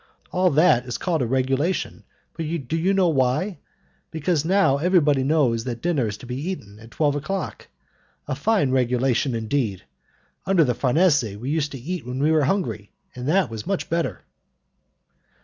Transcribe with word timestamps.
All 0.31 0.49
that 0.49 0.87
is 0.87 0.97
called 0.97 1.21
a 1.21 1.27
regulation 1.27 2.03
but 2.35 2.45
do 2.67 2.75
you 2.75 2.91
know 2.91 3.09
why? 3.09 3.59
Because 4.09 4.43
now 4.43 4.79
everybody 4.79 5.23
knows 5.23 5.63
that 5.65 5.83
dinner 5.83 6.07
is 6.07 6.17
to 6.17 6.25
be 6.25 6.37
eaten 6.49 6.79
at 6.79 6.89
twelve 6.89 7.15
o'clock. 7.15 7.67
A 8.27 8.33
fine 8.33 8.71
regulation, 8.71 9.35
indeed! 9.35 9.83
Under 10.47 10.63
the 10.63 10.73
Farnese 10.73 11.37
we 11.37 11.51
used 11.51 11.71
to 11.73 11.79
eat 11.79 12.03
when 12.03 12.17
we 12.17 12.31
were 12.31 12.45
hungry, 12.45 12.89
and 13.15 13.27
that 13.27 13.51
was 13.51 13.67
much 13.67 13.91
better." 13.91 14.23